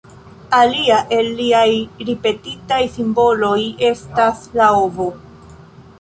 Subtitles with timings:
[0.59, 1.67] Alia el liaj
[2.09, 3.55] ripetitaj simboloj
[3.93, 5.09] estas la ovo.